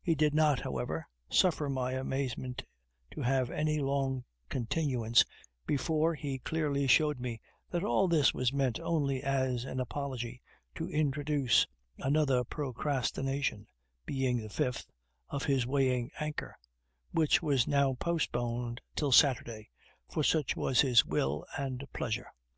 [0.00, 2.64] He did not, however, suffer my amazement
[3.10, 5.22] to have any long continuance
[5.66, 10.40] before he clearly showed me that all this was meant only as an apology
[10.76, 11.66] to introduce
[11.98, 13.66] another procrastination
[14.06, 14.86] (being the fifth)
[15.28, 16.56] of his weighing anchor,
[17.12, 19.68] which was now postponed till Saturday,
[20.08, 22.30] for such was his will and pleasure.